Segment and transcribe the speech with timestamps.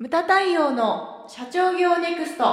[0.00, 2.44] ムタ太陽の社長業ネクスト。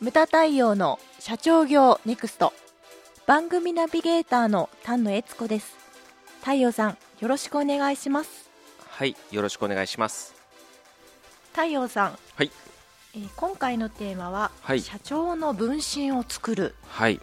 [0.00, 2.52] ムタ太陽の社長業ネクスト。
[3.26, 5.76] 番組ナビゲーターの丹野悦子です。
[6.38, 8.48] 太陽さんよろしくお願いします。
[8.86, 10.36] はい、よろしくお願いします。
[11.50, 12.52] 太陽さん、はい。
[13.16, 14.82] えー今回のテーマは、はい。
[14.82, 16.76] 社長の分身を作る。
[16.86, 17.20] はい。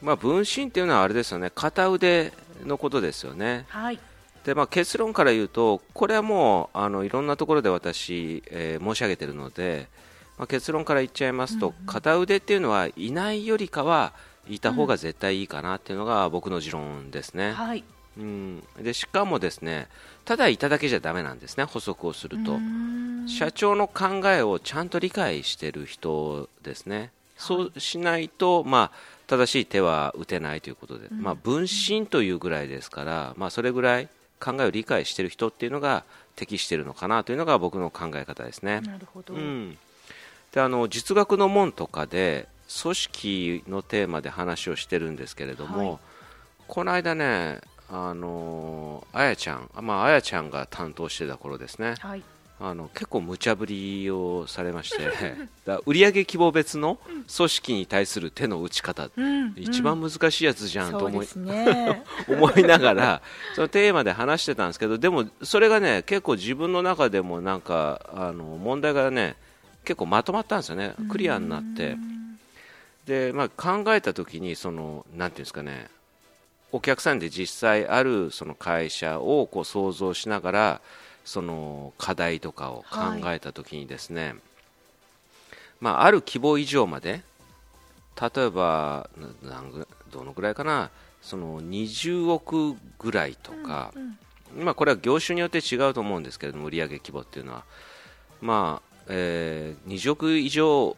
[0.00, 2.32] まあ分身っていうのはあれですよね、片腕
[2.64, 3.66] のことですよね。
[3.68, 4.00] はい
[4.46, 9.88] でまあ結論から言うと、これはもうあのいろんなところで私、えー申し上げているので、
[10.38, 14.12] まあ、結論から言っちゃいますと、片腕っていうのはいないよりかは
[14.48, 17.52] いた方が絶対いいかなっていうのが僕の持論ですね。
[17.52, 17.82] はい。
[18.18, 19.88] うん、でしかもですね、
[20.24, 22.56] ただいただけじゃダメなんですね、補足をすると。
[23.26, 34.08] 社長の考えをちゃんと理解している人ですね、そうしないと、まあ、正しい手は打てないということで、まあ、分身というぐらいですから、まあ、それぐらい
[34.40, 38.80] 考えを理解している人っていうのが適しているのかなというのが僕の考え方ですね。
[38.80, 39.78] なるほど、うん、
[40.52, 42.48] であの実学の門とかで
[42.82, 45.98] 組織のテーマで話をしてるんですけれども、はい。
[46.68, 52.22] この間ね、あのあやちゃん、まあ、あやちゃんが担当してた頃ですね、はい
[52.58, 54.98] あの結構無茶ぶりをされまして
[55.66, 56.98] だ売上規模別の
[57.36, 62.02] 組織に対する手の打ち方、うん一番難しいやつじゃんと思い,、ね。
[62.28, 63.22] 思いながら
[63.54, 69.36] そのテーマで話してたんですけどでもそれがね結構自分の中でもなんかあの問題がね
[69.84, 70.94] 結構まとまったんですよね。
[71.10, 71.96] クリアになって。
[73.06, 75.88] で、まあ、考えた時にそのなんていうんですかね
[76.72, 80.80] お客さんで実際あるその会社をこう想像しながら
[81.26, 84.36] その課題とかを考えた時にですね、
[85.80, 87.22] まあ、ある規模以上まで
[88.18, 89.10] 例えば
[90.10, 93.92] どのぐらいかなその20億ぐらいとか、
[94.56, 97.64] まあ、これは業種によって違うと思うんですけれども売上規模っていうのは、
[98.40, 100.96] まあえー20億以上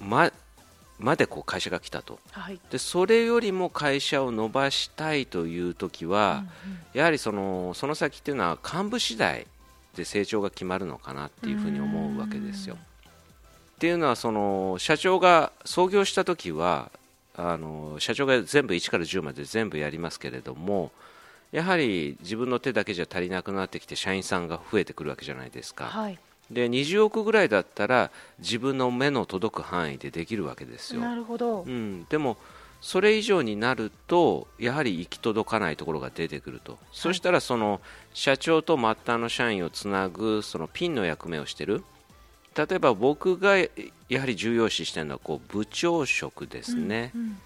[0.00, 0.32] ま
[0.98, 2.18] までこう会社が来たと。
[2.30, 2.60] はい。
[2.70, 6.44] でそれよりも会社を伸ばしたいという時は、
[6.92, 9.46] やはりそのその先っていうのは幹部次第
[10.00, 12.76] で成長が決まるのかなっていうふうに思うわけですよ。
[12.76, 16.90] っていうのはその社長が創業した時は
[17.36, 20.90] あの社長が全部1から10まで全部やりますけれども
[21.52, 25.84] やはり自分の手だけじゃ足りなくなってきて社員さんが増えてくるわけじゃないですか。
[25.84, 26.18] はい
[26.50, 28.10] で20億ぐらいだったら
[28.40, 31.00] 自分の目の届く範囲でできるわけですよ。
[31.00, 32.38] なるほど、うん、でも
[32.80, 37.80] それ以上になるとやはり行き届かないところが出てくると、そしたらその
[38.14, 41.82] 社長と末端の社員をつなぐそのピンの役目をしている。
[42.56, 43.68] 例えば僕がや
[44.18, 47.38] はり重要視しているのはこう部長職ですね、うん。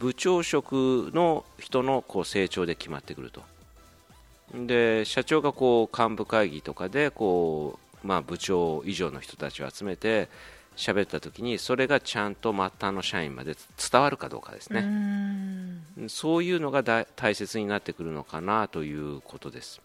[0.00, 3.42] 部長職の人のこう成長で決まってくると。
[4.54, 10.28] で社長がこう幹部会議とかでこう、まあ、部長以上の人たちを集めて
[10.76, 13.56] 喋った時にそれがちゃんと末端の社員まで
[13.90, 16.08] 伝わるかどうかですね、ん。
[16.08, 19.80] そういうのがだ大切になってくるのかなということです。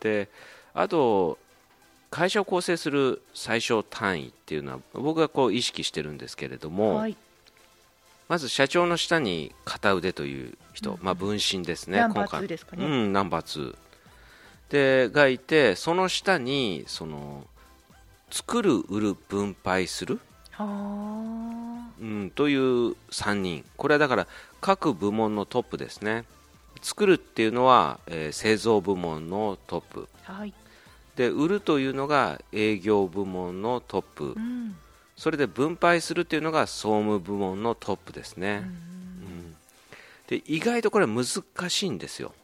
[0.00, 0.28] で
[0.74, 1.38] あと
[2.10, 7.16] 会社を構成する最小単位っていうのは僕がこう意識してるんですけれども、はい。
[8.28, 12.42] まず社長の下に片腕という人、まあ、分身ですね、ナンバー今回。
[12.42, 12.84] 2ですかね。
[12.84, 13.76] うん、ナンバー2
[14.68, 17.46] でがいて、その下にその
[18.30, 20.20] 作る、売る、分配する、
[20.50, 24.26] はあうん、という3人、これはだから
[24.60, 26.24] 各部門のトップですね、
[26.82, 30.08] 作るっていうのは、えー製造部門のトップ。
[30.22, 30.52] はい。
[31.16, 34.34] で、売るというのが営業部門のトップ。
[34.36, 34.76] う、ん。
[35.16, 38.62] それで分配するっていうのが総務部門のトップですね。
[38.64, 39.56] うん。
[40.28, 41.24] で意外とこれ難
[41.68, 42.34] しいんですよ。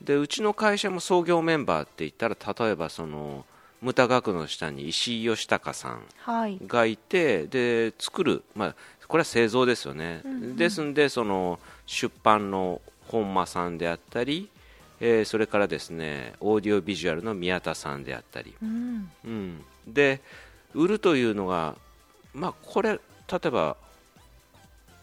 [0.00, 3.44] でうちの会社も創業メンバーって言ったら例えばその
[3.82, 6.58] ムタ学の下に石井義孝さんはい。
[6.66, 8.74] がいてで作る、まあ、
[9.08, 10.22] これは製造ですよね、
[10.56, 14.48] ですんでその出版の本間さんであったり、
[15.00, 19.10] えーそれからですねオーディオビジュアルの宮田さんであったり、うん。
[19.24, 20.20] うん、で
[20.74, 21.74] 売るというのが、
[22.34, 23.00] まあ、これ例
[23.46, 23.76] えば、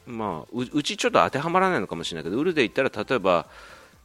[0.05, 3.47] まあ、ううちちょっと当てはまらないのかもしれないけど売るで言ったら例えば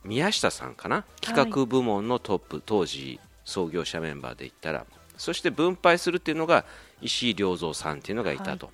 [0.05, 1.05] 宮下さんかな？
[1.21, 4.87] 企画部門のトップ、当時創業者メンバーで言ったら
[5.17, 6.65] そして分配するっていうのが
[7.01, 8.71] 石井良三さんっていうのがいたと、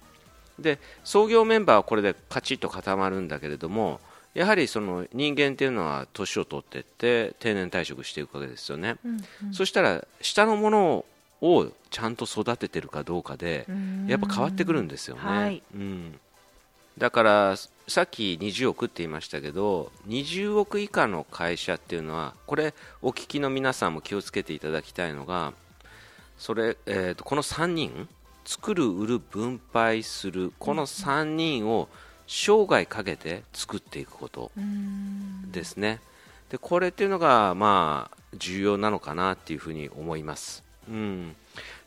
[0.58, 4.00] で創業メンバーはこれでカチッと固まるんだけれども
[4.34, 11.04] やはりその人間っていうのは年を取っていって定年退職していくわけですよね、うんそしたら下のもの
[11.40, 14.06] をちゃんと育ててるかどうかでうん。
[14.08, 15.22] やっぱ変わってくるんですよね。
[15.22, 15.62] はい。
[15.74, 16.20] うん、
[16.98, 17.56] だから
[17.86, 25.52] さっき20億って言いましたけど20億以下の会社っていうのはこれお聞きの皆さんも気をつけていただきたいのが
[26.38, 28.08] それ、えー、とこの3人
[28.44, 31.88] 作る売る分配するこの3人を
[32.26, 34.50] 生涯かけて作っていくこと
[35.50, 36.00] ですね。
[36.50, 40.62] でこれっていうのがまあ重要なのかなっていうふうに思います。
[40.88, 41.36] うん。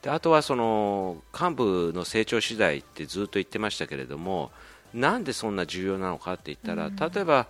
[0.01, 4.51] であとはその幹部の成長次第ってずっと言ってましたけれども
[4.93, 7.47] なんでそんな重要なのかって言ったら、例えば、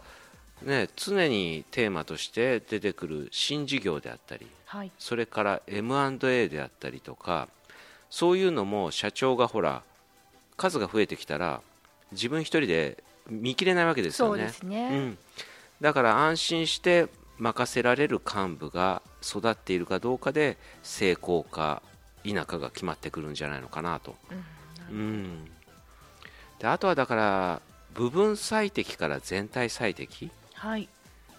[0.64, 7.48] ね、常にテーマとして出てくる新事業であったり、はい、それから M&A であったりとか
[8.10, 9.82] そういうのも社長がほら
[10.58, 11.62] 数が増えてきたら
[12.12, 14.52] 自分一人で見切れないわけですよね。
[14.64, 14.90] ね。
[14.92, 15.18] うん、
[15.80, 17.08] だから安心して
[17.38, 21.82] 任せられる幹部が育っているかどうかで成功か
[22.24, 24.16] 否かが決まってくるんじゃないのかなと。
[24.92, 25.52] うん、うん
[26.62, 27.62] であとはだから
[27.96, 30.88] 部分最適から全体最適、はい、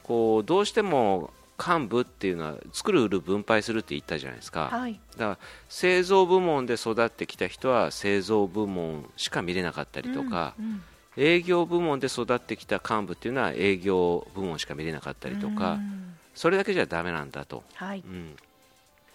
[0.02, 1.30] こうどうしても
[1.64, 5.38] 幹部っていうのは作る売る分配するって言ったじゃないですか、はい、だから
[5.68, 10.82] 製造部門で育ってきた人は製造部門しか見れなかったりとか、うんうん、
[11.16, 15.78] 営業部門で育ってきた幹部っていうのは営業部門しか見れなかったりとか、
[16.34, 18.02] それだけじゃだめなんだと、はい。
[18.04, 18.34] うん、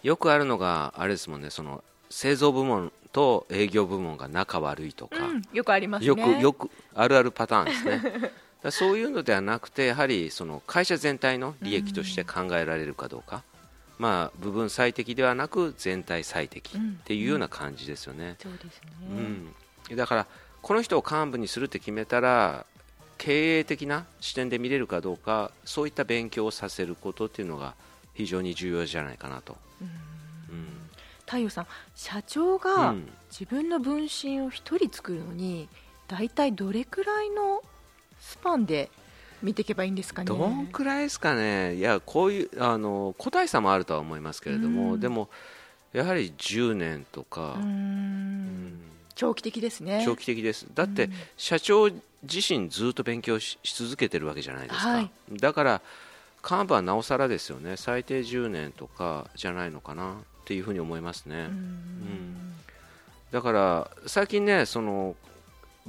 [0.04, 8.32] よくあるのがあれですもんねその製造部門と営業部門が仲悪いとか、うん、よくあります、ね、よくよくあるあるパターンですね。
[8.72, 13.44] そういうのではなくてやはりその会社全体の利益として考えられるかどうか、
[13.98, 18.36] うん、まあ、部分最適ではなく全体最適っていうような感じですよね。
[18.42, 19.52] そうですね、
[19.90, 20.28] うん、だから
[20.62, 22.66] この人を幹部にするって決めたら
[23.18, 27.74] 経営的な視点で見れるかどうかそういった勉強をさせることっていうのが
[28.14, 29.58] 非常に重要じゃないかなと。
[31.28, 32.96] うん太陽さん社長が
[33.30, 35.68] 自分の分身を1人作るのに
[36.08, 37.62] 大体どれくらいの
[38.20, 38.90] スパンで
[39.44, 40.28] 見ていけばいいんですかね？
[40.28, 41.76] どんくらいですかね？
[41.76, 45.30] いやこういうあの個体差もあるとは思いますけれども、でも
[45.94, 47.58] やはり10年とか。
[49.14, 50.04] 長期的ですね。
[50.06, 50.66] 長期的です。
[50.74, 55.82] だって社長自身ずっと勉強し続けてるわけじゃないですか、はい、だから
[56.50, 57.78] 幹部はなおさらですよね。
[57.78, 60.16] 最低10年とかじゃないのかな
[60.48, 61.36] っていうふうに思いますね。
[61.36, 62.54] うん、
[63.32, 65.18] だから最近ねその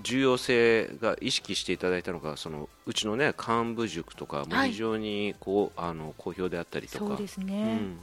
[0.02, 7.06] 重要性が意識していただいたのがそのうちのね幹部塾とかも非常にこう、はい、あの好評であったりとか。
[7.06, 7.98] そうですね、うん、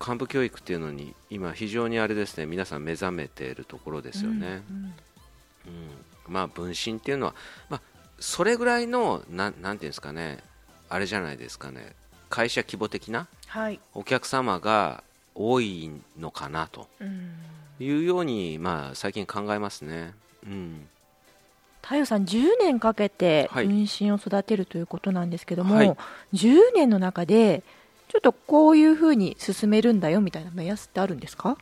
[0.00, 4.62] 幹部教育っていうのに今非常にあれですね皆さん目覚めているところですよね。
[4.70, 4.94] うん、うん。
[6.26, 7.34] うん、まあ分身っていうのは
[7.68, 7.80] まあ
[8.18, 10.38] それぐらいのななんていうんですかね
[10.88, 11.92] あれじゃないですかね
[12.30, 13.28] 会社規模的な
[13.92, 15.04] お客様が
[15.36, 16.88] 多いのかなと。
[17.78, 20.14] いうように、まあ、最近考えますね。
[20.46, 20.88] うん。
[21.82, 25.96] 太陽さん10年かけて分身を育てるということなんですけども、はい、
[26.34, 27.62] 10年の中で
[28.08, 31.56] ちょっとこういうふうに進めるんだよみたいな目安ってあるんですか？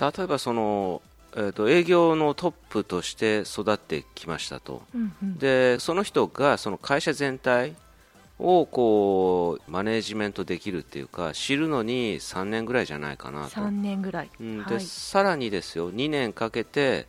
[0.00, 1.02] 例えばその、
[1.34, 7.74] えーと、営業のトップとして育ってきましたと、うんうん、でその人がその会社全体
[8.38, 13.60] をこうマネジメントできるっていうか知るのに3年ぐらいじゃないかなと。
[13.60, 17.06] 3年ぐらい、うん、で、はい、さらにですよ2年かけて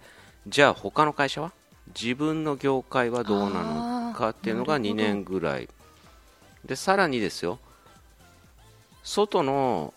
[0.48, 1.52] じゃあ他の会社は？
[2.00, 5.70] 自分の業界はどうなのかっていうのが2年ぐらい。
[6.66, 7.60] でさらにですよ
[9.04, 9.94] 外の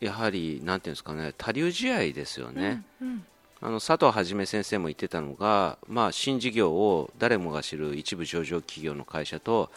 [0.00, 3.24] やはりなんていうんですかね多流試合ですよね、うんうん。
[3.60, 9.70] あの佐藤は先生も言ってたのが、まあ、新事業を誰もが知る一部上場企業の会社と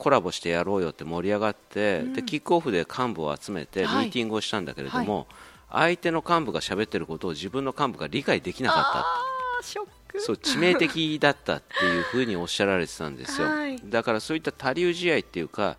[0.00, 5.26] コラボしてやろうよって盛り上がって、うん、でキックオフで幹部を集めてミーティングをしたんだけれども、
[5.68, 9.04] はい、相手の幹部が喋ってることを自分の幹部が理解できなかった。
[10.18, 15.76] そう致命的だったっていうふうにおっしゃられてたんですよ、はい、だからそういった多流試合っていうか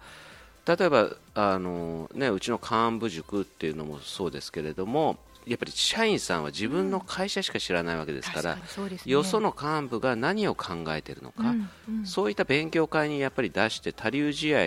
[0.65, 14.59] 例えばあの、ね、うちの幹部塾っていうのもそうですけれどもやっぱり社員さんは自分の会社しか知らないわけですから、うんね、よその幹部が何を考えているのか、うんうん、そういった勉強会にやっぱり出して他流試合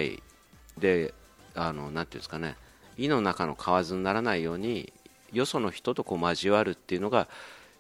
[0.78, 1.14] で
[1.54, 2.57] あのなんていうんですかね
[2.97, 4.93] 胃の中の蛙にならないように
[5.33, 7.28] よその人とこう交わるっていうのが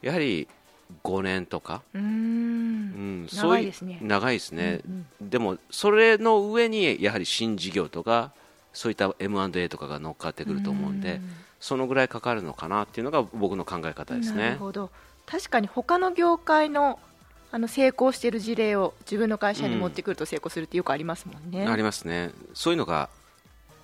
[0.02, 0.48] やはり
[1.02, 3.98] 5年とかうん、長いですね。
[4.02, 8.32] 長いですね、うんうん、でもそれの上にやはり新事業とか
[8.74, 11.14] そういった M&A とかが乗っかってくると思うんで。
[11.14, 11.30] うん
[11.64, 14.42] そのぐらいかかるのかなっていうのが僕の考え方ですね。
[14.42, 14.90] なるほど
[15.24, 17.00] 確かに他の業界の
[17.52, 21.62] あの成功している事例を自分の会社に持ってくると成功するってよくありますもんね。
[21.64, 22.32] うん、ありますね。
[22.52, 23.08] そういうのが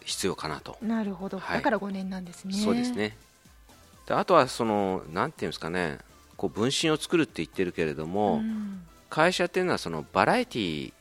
[0.05, 0.77] 必要かなと。
[0.83, 1.39] なるほど。
[1.39, 2.53] はい、だから5年なんですね。
[2.53, 3.17] そうですね。
[4.07, 6.01] であとはそのなんていうんですかね、
[6.37, 10.93] こう分身を作るって言ってるけれども、うん、会社っていうのはそのバラエティー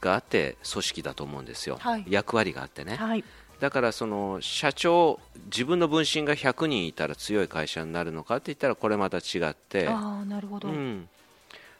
[0.00, 2.04] があって組織だと思うんですよ、はい。
[2.08, 3.24] 役割があってね、はい。
[3.60, 11.08] だからその社長自分の分身が100人いたら強い会社になるのかって言ったらこれまた違って、ああなるほど、うん。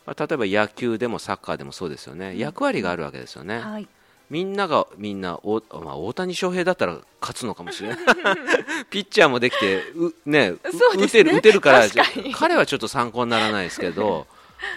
[0.06, 2.38] まあ、例えば野球でもサッカーでもそうですよね。
[2.38, 3.88] 役割があるわけですよね、はい。
[4.30, 7.98] みんながみんなお、まあ、大谷翔平だったら勝つのかもしれない。
[8.90, 10.56] ピッチャーもできてう、ねね。
[10.96, 11.86] 打てる打てるから
[12.34, 14.26] 彼はちょっと参考にならないですけど。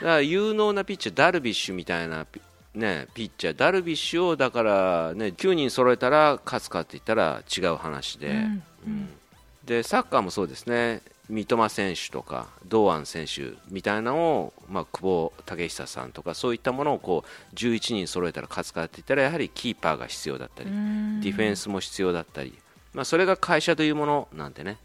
[0.01, 2.39] だから有能なピッチャーダルビッシュみたいなピ,、
[2.73, 8.27] ね、ピッチャーダルビッシュをだから、ね、9人揃えたら勝つかって言ったら違う話で。
[8.27, 9.09] うんうん。
[9.65, 11.01] でサッカーもそうですね。
[11.29, 21.21] 三笘選手とか堂安選手みたいなのを、まあ、久保建英さんとかそういったものをこう11人揃えたら勝つかって言ったらやはりキーパーが必要だったり、うん。
[21.21, 22.53] ディフェンスも必要だったり、
[22.93, 24.77] まあ、それが会社というものなんでね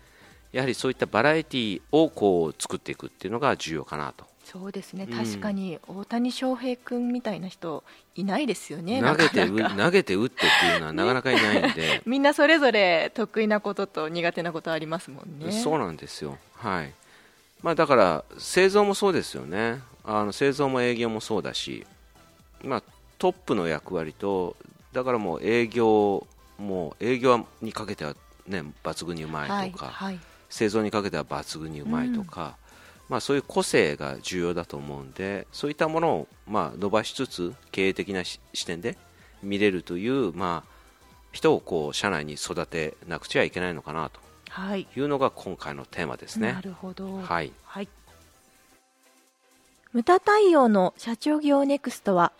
[0.53, 4.25] やはりそういったバラエティーをこう作っていくっていうのが重要かなと。
[4.45, 5.09] そうですね。
[5.11, 5.19] うん。
[5.19, 7.83] 確かに大谷翔平君みたいな人
[8.15, 15.51] いないですよね投げて投げて打ってっていうのはなかなかいないんで、 みんなそれぞれ得意なことと苦手なことありますもんね。
[15.51, 16.93] そうなんですよ、はい。
[17.63, 19.81] まあ、だから製造もそうですよね。
[20.05, 21.85] あの製造も営業もそうだし、
[22.63, 22.83] まあ、
[23.19, 24.57] トップの役割と
[24.93, 26.25] だからもう営業
[26.59, 28.15] もう営業にかけては、
[28.47, 32.57] ね、抜群にうまいとか、はいはい製造にかけては抜群にうまいとか、
[33.09, 38.97] まあ、そういう個性が重要だと思うんでそういったものをまあ伸ばしつつ経営的なし視点で
[39.43, 40.71] 見れるという、まあ、
[41.33, 44.21] 人をこう社内に育てなくちゃいけないのかなと。
[44.49, 44.87] はい。
[44.97, 46.53] いうのが今回のテーマですね。
[46.53, 46.61] な。
[46.61, 47.19] るほど。
[47.19, 47.89] はい、はい。
[49.93, 52.33] ムタ対応の社長業ネクストは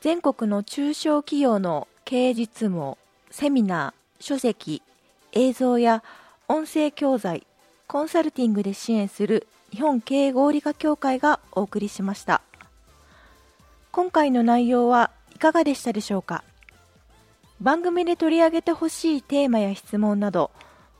[0.00, 2.98] 全国の中小企業の経営実務を
[3.30, 4.82] セミナー、書籍、
[5.32, 6.02] 映像や
[6.52, 7.46] 音声教材、
[7.86, 12.42] コンサルティングで支援する日本経営合理化協会がお送りしました。
[13.92, 16.42] 今回の内容はいかがでしたでしょうか？
[17.60, 20.50] 番組で取り上げてほしいテーマや質問など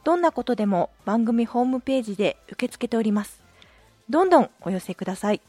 [0.04, 3.42] どんなことでも番組ホームページで受け付けております。
[4.08, 5.40] どんどんお寄せください。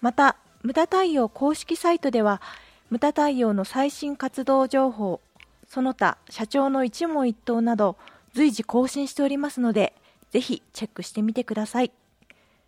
[0.00, 0.34] また
[0.64, 2.42] 無駄対応公式サイトでは
[2.90, 5.20] 無駄対応の最新活動情報
[5.68, 7.96] その他社長の一問一答など
[8.36, 9.94] 随時更新しておりますので
[10.30, 11.92] ぜひチェックしてみてください。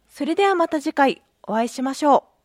[0.08, 2.37] それではまた次回お会いしましょう。